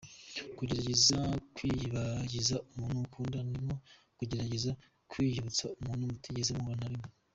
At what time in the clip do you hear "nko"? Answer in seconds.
3.63-3.75